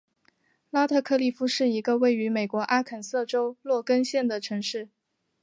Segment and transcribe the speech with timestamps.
[0.71, 4.89] 拉特克利夫是一个位于美国阿肯色州洛根县的城市。